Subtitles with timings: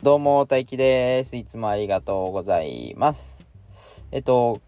[0.00, 1.36] どうも、大輝です。
[1.36, 3.50] いつもありがとうございます。
[4.12, 4.60] えっと、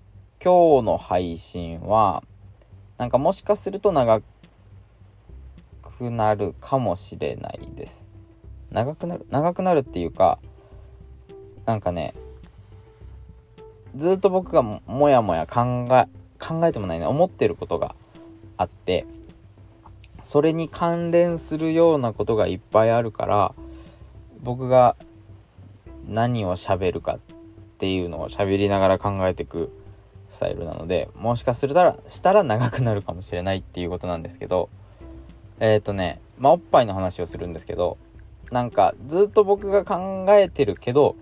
[0.42, 2.24] 今日の配信は、
[2.98, 4.22] なんかもしかすると長
[5.98, 8.08] くなるかもしれないです。
[8.72, 9.26] 長くなる？
[9.30, 10.40] 長くなるっていうか、
[11.64, 12.12] なんかね、
[13.94, 16.08] ずっと僕がもやもや考え、
[16.44, 17.94] 考えてもないね、思ってることが
[18.56, 19.06] あって、
[20.24, 23.54] それに関連するようなことがいっぱいあるから
[24.42, 24.96] 僕が
[26.06, 27.18] 何を喋るかっ
[27.78, 29.72] ていうのを喋りながら考えていく
[30.28, 34.70] スタイルなのでもしかするたらしたら長くなるかもしれないっていうことなんですけど
[35.58, 37.98] えっ、ー、とねまあおっぱいの話をするんですけど
[38.50, 41.16] なんかずっと僕が考えてるけど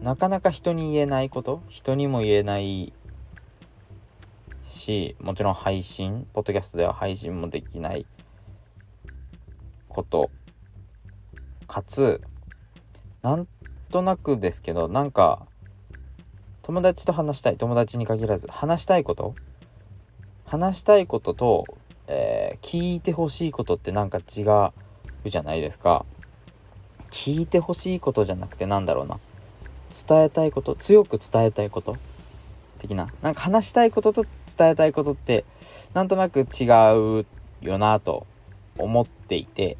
[0.00, 2.92] なかなか人に言えないこと人にも言えない
[4.62, 8.06] しもちろん配信ポッドキャストでは配信もできない
[9.88, 10.30] こと
[11.66, 12.20] かつ
[13.22, 13.46] なん
[13.94, 15.46] となくですけどなんか
[16.62, 17.56] 友達と話したい。
[17.56, 19.36] 友達に限らず話したいこと？
[20.46, 21.64] 話したいことと、
[22.08, 24.72] えー、聞いてほしいことってなんか違う
[25.30, 26.04] じゃないですか。
[27.10, 29.20] 聞いてほしいことじゃなくてなんだろうな。
[30.08, 31.96] 伝えたいこと強く伝えたいこと？
[32.80, 33.12] 的な。
[33.22, 34.24] なんか話したいことと
[34.56, 35.44] 伝えたいことって
[35.92, 36.64] なんとなく違
[37.20, 37.26] う
[37.60, 38.26] よなと
[38.76, 39.76] 思っていて。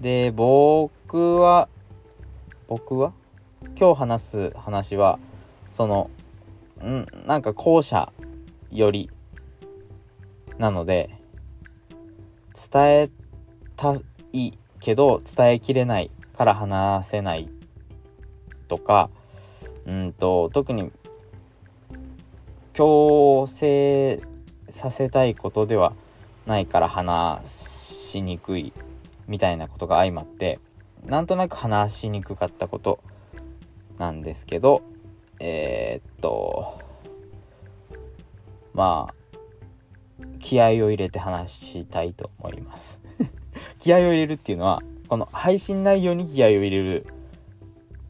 [0.00, 1.68] で僕は
[2.68, 3.12] 僕は？
[3.78, 5.18] 今日話す話は
[5.70, 6.10] その
[6.82, 8.12] んなんか後者
[8.70, 9.10] より
[10.58, 11.10] なので
[12.72, 13.10] 伝え
[13.76, 13.94] た
[14.32, 17.48] いけど伝えきれないから話せない
[18.68, 19.10] とか
[19.86, 20.90] うんと特に
[22.72, 24.22] 強制
[24.68, 25.94] させたいことでは
[26.46, 28.72] ないから話しにくい
[29.26, 30.58] みたいなことが相まって
[31.06, 33.00] なんとなく話しにくかったこと
[33.98, 34.82] なんですけど
[35.40, 36.80] えー、っと
[38.72, 39.14] まあ
[40.38, 43.00] 気合を入れて話したいと思います。
[43.80, 47.06] 気合を入れるっていうのはこの配信内容に気合を入れる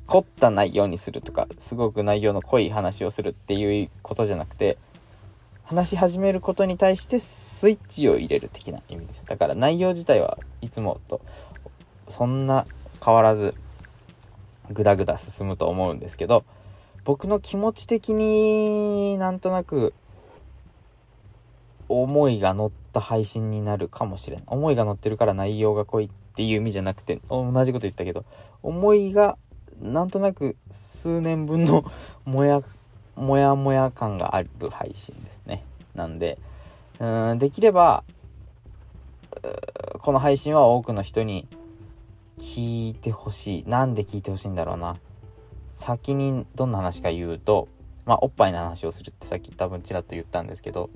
[0.06, 4.78] 凝った内容にするとかすごく内容の濃い話をするっていうことじゃなくて
[5.64, 9.24] 話し始めることに対してスイッチを入れる的な意味です。
[9.26, 11.20] だから内容自体はいつもと
[12.08, 12.66] そんな
[13.04, 13.54] 変わらず
[14.70, 16.44] グダグダ進むと思うんですけど
[17.04, 19.92] 僕の気持ち的になんとなく
[21.88, 28.24] 思いが乗った配信になるかもしれない思いが乗ってるから内容が濃いっていう意味じゃなくて同じこと言ったけど
[28.62, 29.36] 思いが
[29.82, 31.84] なんとなく数年分の
[32.24, 32.62] もや
[33.16, 35.62] もやもや感がある配信ですね。
[35.94, 36.38] なんで
[36.98, 38.02] うんできれば
[40.00, 41.46] この配信は多くの人に
[42.38, 43.64] 聞いてほしい。
[43.68, 44.96] なんで聞いてほしいんだろうな。
[45.70, 47.68] 先にどんな話か言うと
[48.06, 50.90] まあおっぱいの話をするってさっき多分ちらっと言ったんですけど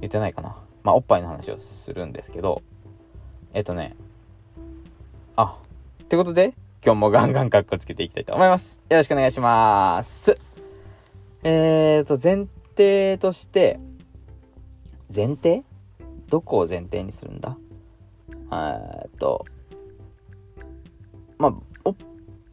[0.00, 0.56] 言ってないかな。
[0.82, 2.62] まあおっぱいの話をするんですけど
[3.54, 3.96] えっとね
[5.36, 5.58] あ
[6.02, 6.54] ってことで
[6.84, 8.80] 今日もガンガンカッコつけていきたいと思います。
[8.90, 10.36] よろしくお願いします。
[11.44, 13.80] えーと、前提として、
[15.14, 15.64] 前提？
[16.28, 17.56] どこを前提にするんだ？
[18.52, 19.46] えっと、
[21.42, 21.54] まあ、
[21.84, 21.96] おっ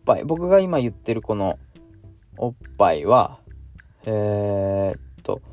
[0.03, 1.59] ぱい、僕が今言ってるこの
[2.37, 3.39] おっぱいは、
[4.05, 5.43] えー、っと、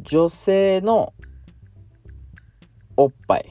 [0.00, 1.14] 女性の
[2.96, 3.48] おっぱい。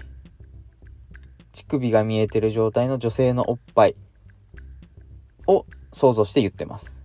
[1.54, 3.96] 乳首が見えてる状態の女性のおっぱい
[5.48, 7.00] を想像して言ってます。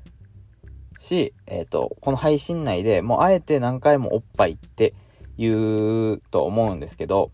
[0.99, 4.93] し、えっ、ー、と、この配信内でもうあえて何回もおっぱいって
[5.39, 7.31] 言うと思うんですけど、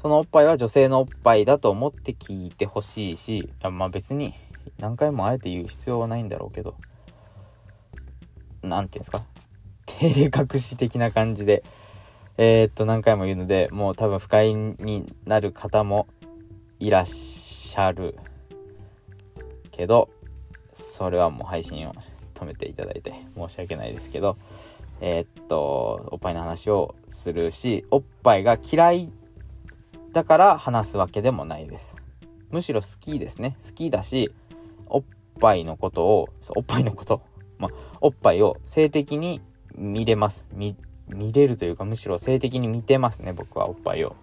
[0.00, 4.34] そのおっぱいは女性のおっぱいだと思って聞いてほしいし、まあ別に
[4.78, 6.74] 何回もあえて言う必要はないんだろうけど、
[8.62, 9.22] なんていうんですか？
[9.84, 11.62] 照れ隠し的な感じで、
[12.38, 16.06] えー、っと何回も言うので、もう多分不快になる方も
[16.78, 18.16] いらっしゃる
[19.70, 20.08] けど、
[20.72, 21.92] それはもう配信を
[22.32, 24.38] 止めていただいて申し訳ないですけど、
[25.02, 29.12] えー、っと、おっぱいの話をするし、おっぱいが嫌い
[30.12, 31.96] だから話すわけでもないです。
[32.50, 33.56] むしろ好きですね。
[33.64, 34.32] 好きだし、
[34.86, 35.02] おっ
[35.38, 37.22] ぱいのことを、おっぱいのこと、
[37.58, 37.70] ま
[38.00, 39.40] おっぱいを性的に
[39.76, 40.48] 見れます。
[40.52, 40.76] 見、
[41.08, 44.16] 見れるというか、むしろ性的に見てますね、僕はおっぱいを。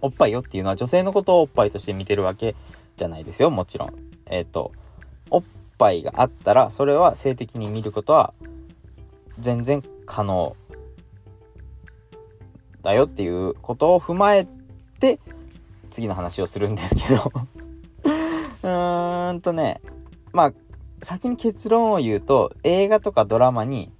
[0.00, 2.54] おっぱいよっていうのは女性のことをおっぱいとして見てるわけ
[2.96, 3.94] じゃないですよ、もちろん。
[4.26, 4.72] えっ、ー、と、
[5.30, 5.42] おっ
[5.78, 8.32] ぱいがあったらそれは性的に見ることは
[9.38, 10.56] 全然可能
[12.82, 14.55] だよっていうことを踏まえて
[15.90, 17.32] 次の話をするんですけど
[18.62, 19.80] うーんとね、
[20.32, 20.52] まあ、
[21.02, 23.92] 先に結論を言うと、映画とかドラマに、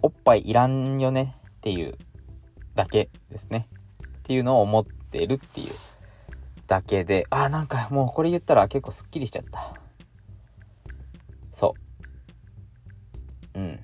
[0.00, 1.98] おっぱいいらんよねっていう
[2.74, 3.68] だけですね。
[4.18, 5.72] っていうのを思ってるっていう
[6.66, 9.74] だけで、あ、なんかもうこれ言ったら結構スッキリしちゃった。
[11.52, 11.74] そ
[13.54, 13.58] う。
[13.58, 13.80] うん。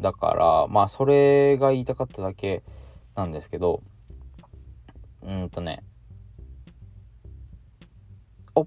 [0.00, 2.62] だから、まあそれが言いたかっただけ
[3.14, 3.82] なんですけど、
[5.22, 5.82] うんとね、
[8.54, 8.66] おっ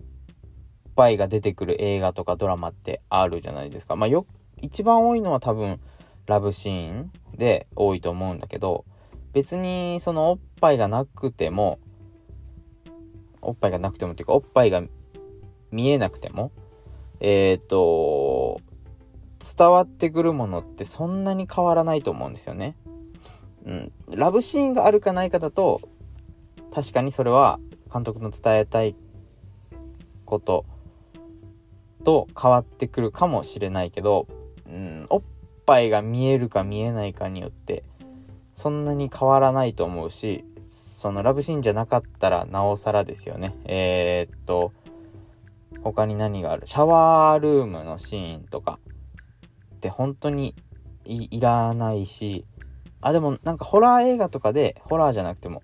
[0.96, 3.96] ぱいが出てくる映画とかドラマってあるじゃないですか。
[3.96, 4.26] まあよ、
[4.62, 5.80] 一番多いのは多分
[6.28, 8.86] ラブシーンで多いと思うんだけど、
[9.34, 11.80] 別にそのおっぱいがなくても、
[13.42, 14.84] おっぱいがなくてもっていうか、おっぱいが
[15.72, 16.52] 見えなくても、
[17.20, 18.62] えっ、ー、と、
[19.40, 22.76] 伝わってくるものってそんなに変わらないと思うんですよね。
[23.66, 23.92] うん。
[24.10, 25.82] ラブシーンがあるかないかだと、
[26.74, 27.60] 確かにそれは
[27.92, 28.96] 監督の伝えたい
[30.26, 30.66] こと
[32.04, 34.28] と変わってくるかもしれないけど、
[34.68, 35.22] うん、おっ
[35.66, 37.84] ぱいが見えるか見えないかによって
[38.54, 43.56] そんなに変わらないと思うしそのラブシーンじゃなかったらなおさらですよね。
[43.66, 44.72] えー、っと
[45.84, 46.68] 他に何がある？
[46.68, 48.80] シャワールームのシーンとか
[49.76, 50.56] って本当に
[51.06, 52.46] いらないし
[53.02, 55.64] あでもなんかホラー映画とかでホラーじゃなくても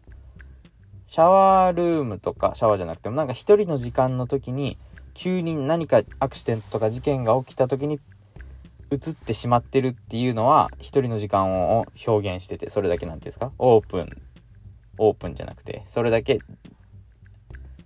[1.07, 4.77] シャワールームとかシャワーじゃなくてもなんか一人の時間の時に
[5.13, 7.99] 急に何かアクシデントとか事件が起きた時に
[8.91, 13.51] 映ってしまってるっていうのは一人の時間を表現しててそれだけなんていうんですか？
[13.57, 14.09] オープン。
[14.99, 16.39] オープンじゃなくてそれだけ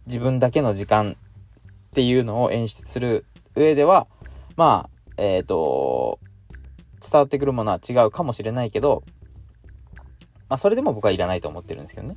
[0.05, 1.17] 自分だけの時間
[1.89, 4.07] っていうのを演出する上では
[4.55, 6.19] まあえっ、ー、と
[7.01, 9.03] 伝わってくるものは違うかもしれないけど
[10.47, 12.15] まあそれでも僕はいらないと思ってるんですけどね。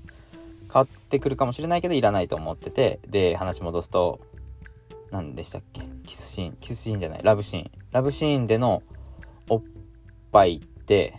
[0.74, 4.20] 変わってくるかもしれないけどいらないと思っててで話戻すと
[5.12, 5.82] 何でしたっけ？
[6.04, 6.56] キスシーン。
[6.60, 7.20] キスシーンじゃない。
[7.22, 7.70] ラブシーン。
[7.92, 8.82] ラブシーンでの
[9.48, 9.62] おっ
[10.32, 11.14] ぱいって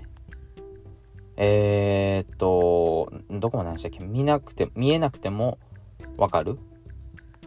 [1.37, 3.99] えー、っとどこまで話したっけ？
[3.99, 5.57] 見なくて見えなくても
[6.17, 6.57] わかる？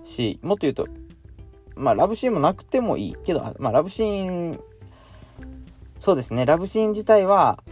[0.05, 0.89] しもっと言うと
[1.77, 4.61] まあラブシーンもなくてもいいけどまあラブシーン
[5.99, 6.47] そうですね。
[6.47, 7.63] ラブシーン自体は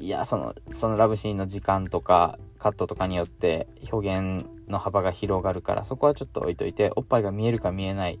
[0.00, 8.20] いやそのそのラブシーンの時間とかカットとかによって表現の幅が広がるからそこはちょっと置いといておっぱいが見えるか見えない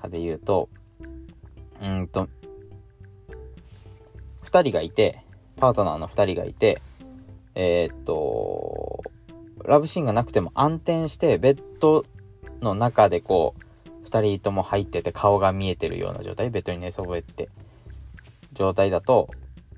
[0.00, 0.68] かで言うと
[1.80, 2.28] うんと
[4.44, 5.22] 2人がいて
[5.56, 6.82] パートナーの2人がいて
[7.54, 9.02] えー、っと
[9.64, 12.04] ラブシーンがなくても暗転してベッド
[12.60, 13.54] の中でこ
[14.04, 17.48] う2人とも入ってて顔が見えてるような状態ベッドに寝そべって
[18.52, 19.28] 状態だと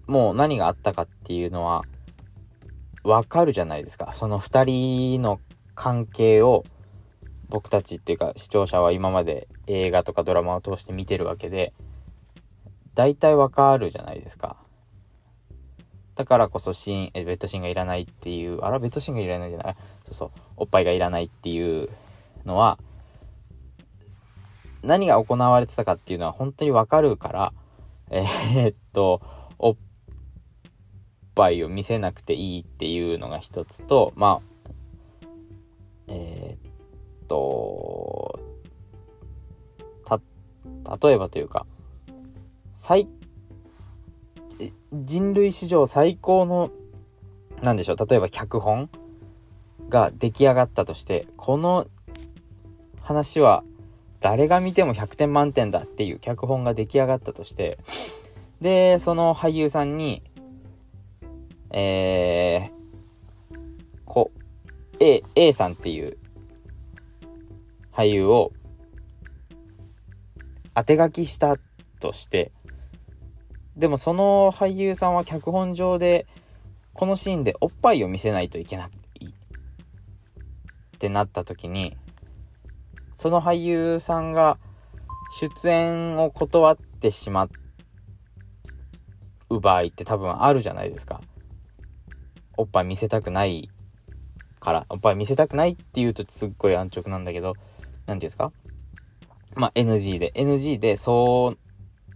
[0.06, 1.84] もう何があったかっていうのは
[3.02, 4.12] わかるじゃないですか。
[4.12, 4.64] その2
[5.14, 5.40] 人の
[5.74, 6.64] 関係を
[7.48, 11.72] 僕たちっていうか視聴者は今まで映画とかドラマを通して見てるわけで
[12.94, 14.56] 大体わかるじゃないですか。
[16.14, 19.76] だからこそシーンえベッドシーンがいらないっていうあらベッドシーンがいらないじゃない。
[20.04, 20.30] そうそう。
[20.58, 21.88] おっぱいがいらないっていう
[22.44, 22.78] のは
[24.82, 27.52] 何が行われてたかっていうのは本当にわかるから
[28.10, 29.20] えー、っと
[29.58, 29.76] おっ
[31.34, 35.26] ぱいを見せなくていいっていうのが一つとまあ
[36.08, 36.68] えー、
[37.24, 38.40] っと
[40.04, 40.20] た
[41.08, 41.66] 例えばというか
[42.74, 43.08] 最
[44.92, 46.70] 人類史上最高の
[47.62, 48.90] 何でしょう例えば脚本
[49.88, 51.86] が出来上がったとしてこの
[53.02, 53.64] 話は
[54.20, 57.78] 誰が見ても100点満点だっていう脚本が出来上がったとして
[58.60, 60.22] でその俳優さんに
[61.70, 63.56] えー、
[64.04, 64.30] こ
[64.98, 66.18] A, A さんっていう
[67.92, 68.52] 俳優を
[70.74, 71.56] 当て書きした
[72.00, 72.52] として
[73.76, 76.26] でもその俳優さんは脚本上で
[76.92, 79.32] このシーンでおっぱいを見せないといけないっ
[80.98, 81.96] てなった時に
[83.16, 84.58] その俳優さんが
[85.30, 87.48] 出演を断ってしま
[89.48, 91.20] う場合って多分あるじゃないですか。
[92.60, 93.70] おっぱい見せたくない
[94.60, 97.62] からおっぱい見せたくないっていうとすっごい安直なんだけど何て
[98.06, 98.52] 言うんですか？
[99.56, 100.32] まあ NG で。
[100.36, 101.56] NG でそ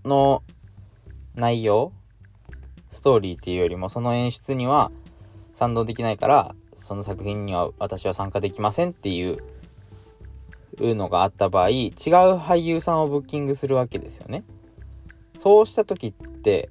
[0.05, 0.43] の
[1.35, 1.93] 内容
[2.91, 4.93] ストーリーっていうよりもその演出には
[5.55, 9.39] 賛同できないからその作品には私は参加できませんっていう
[10.79, 11.93] のがあった場合違う
[12.37, 14.45] 俳優さんをブッキングするわけですよね。
[15.39, 16.69] そうした時って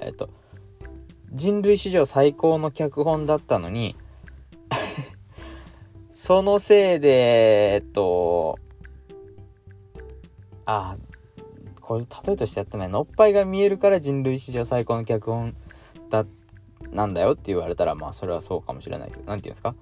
[0.00, 0.28] えっと
[1.32, 3.96] 人類史上最高の脚本だったのに
[6.12, 8.58] そのせいで、えっと、
[10.64, 10.96] あ、
[11.80, 12.88] これ例えとしてやってない。
[12.88, 15.54] のおっぱいが見えるから人類史上最高の脚本
[16.10, 16.26] だ、
[16.90, 19.74] なんだよって言われたら、まあそれはそうかもしれないけど、なんて言うんですか？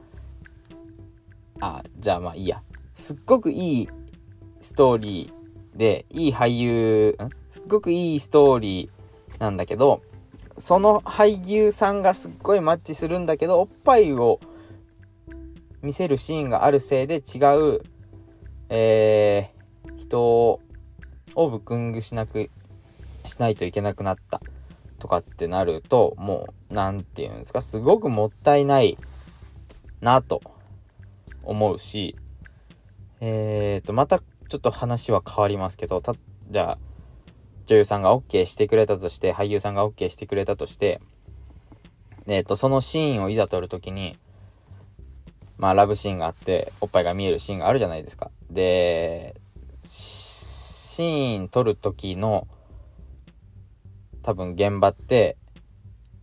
[1.61, 2.63] あ、じゃあまあいいや。
[2.95, 3.89] すっごくいい
[4.61, 7.31] ストーリーで、いい俳優、ん？
[7.49, 10.03] すっごくいいストーリーなんだけど、
[10.57, 14.41] その俳優さんがすっごいマッチするんだけど、おっぱいを
[15.83, 17.39] 見せるシーンがあるせいで違
[17.77, 17.83] う、
[18.69, 20.61] えー、人を
[21.35, 22.51] ブックングしなく、
[23.25, 24.41] しないといけなくなった
[24.99, 28.97] とかってなると、もう、なんて言うんですか、すごくもったいない
[30.01, 30.41] なと
[31.43, 32.17] 思うし、
[33.21, 36.15] えーと、またちょっと話は変わりますけど、た、
[36.51, 36.79] じゃあ、
[37.67, 41.01] 女優さんが OK してくれたとして、俳優さんが OK してくれたとして、
[42.27, 44.19] えっ、と、そのシーンをいざ撮るときに、
[45.59, 48.31] まあ、ラブシーンがあって、おっぱいが見えるシーンがあるじゃないですか。
[48.51, 49.35] で、
[49.83, 52.49] シーン撮るときの、
[54.23, 55.37] 多分現場って、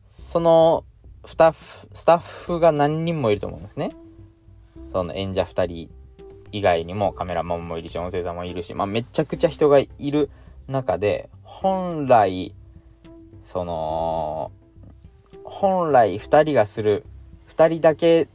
[0.07, 0.86] その、
[1.25, 3.95] スタッフ、スタッフが何人もいると思うんですね。
[4.91, 5.89] その演者2人
[6.51, 10.29] 以外にもカメラマンもいるし、音声さんもいるし、まあ、めちゃくちゃ人がいる
[10.71, 12.55] 中で、本来、
[13.43, 14.51] その、
[15.43, 17.05] 本来2人がする、
[17.49, 18.27] 2人だけ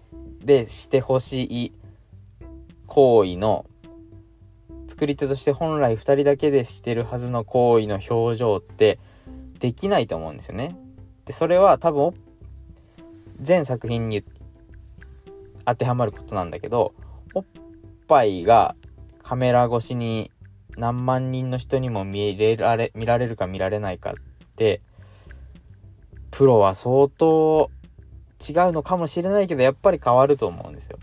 [0.44, 1.72] でしてほしい
[2.86, 3.66] 行為の、
[4.88, 8.98] 作り手として本来2人だけでしてるはずの行為の表情って
[9.58, 10.76] できないと思うんですよね。
[11.24, 12.14] で、それは多分、
[13.40, 14.24] 全作品に
[15.64, 16.94] 当てはまることなんだけど、
[17.34, 17.44] おっ
[18.06, 18.76] ぱいが
[19.22, 20.30] カメラ越しに
[20.76, 24.14] 何万人の人にも見れられ、見られるか見られないかっ
[24.56, 24.80] て、
[26.30, 27.70] プロは相当
[28.40, 30.98] 違うのかもしれないけど、やっぱり変わると思うんですよ。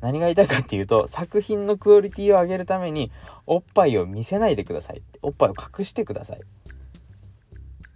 [0.00, 3.10] 何が言いたいかっていうと、作品のクオリティを上げるために、
[3.46, 5.02] おっぱいを見せないでください。
[5.22, 6.40] おっぱいを隠してください。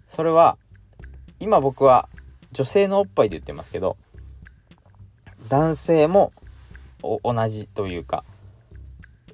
[0.07, 0.57] それは、
[1.39, 2.09] 今僕は
[2.51, 3.97] 女性のおっぱいで言ってますけど、
[5.49, 6.33] 男性も
[7.01, 8.23] 同じというか、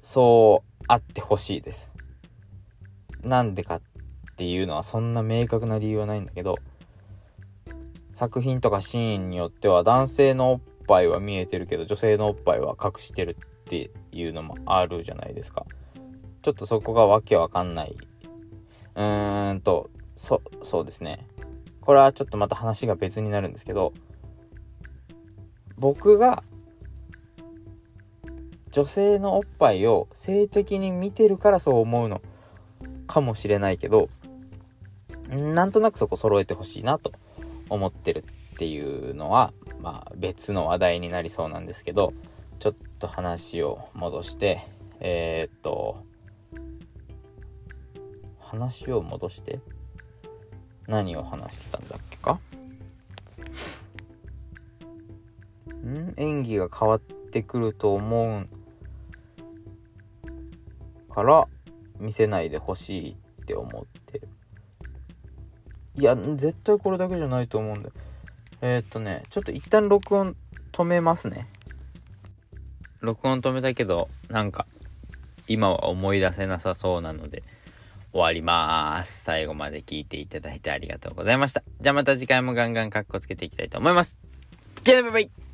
[0.02, 1.90] そうあってほしいです。
[3.22, 3.82] なんでかっ
[4.36, 6.56] ていうのはそんな明確な理由はないんだけど、
[8.12, 15.66] 作品とかシーンによっては男性のおっぱいは見えてるけど女性のおっぱいは隠してるっていうのもあるじゃないですか。
[16.42, 17.96] ちょっとそこがわけわかんない。
[18.94, 21.26] うーんと、そ、そうですね。
[21.80, 23.92] これはちょっとまた話が別になるんですけど、
[25.76, 26.42] 僕が
[28.76, 32.20] 女性のおっぱいを性的に見てるからそう思うの。
[33.06, 34.10] かもしれないけど
[35.30, 37.12] なんとなくそこ揃えてほしいなと
[37.70, 42.12] 思ってるっていうのはまあ別の話題になりそうなんですけど
[42.58, 44.66] ちょっと話を戻して
[45.00, 46.04] えー、っと
[48.38, 49.60] 話を戻して
[50.86, 52.38] 何を話してたんだっけか？
[55.82, 56.12] ん？
[56.18, 58.46] 演技が変わってくると思う
[61.16, 61.48] から
[61.98, 64.28] 見せないでほしいって思ってる
[65.94, 67.94] いや絶対これだけじゃないと思うんだよ
[68.60, 70.36] えー、っとねちょっと一旦録音
[70.72, 71.48] 止めますね
[73.00, 74.66] 録音止めたけどなんか
[75.48, 77.42] 今は思い出せなさそうなので
[78.12, 79.24] 終わります。
[79.24, 81.62] 最後まで聞いていただいてありがとうございました。
[81.82, 84.18] じゃあまた次回もガンガンカッコつけていきたいと思います。
[84.82, 85.45] じゃあねバイバイ